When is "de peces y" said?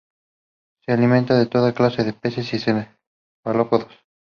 2.03-2.57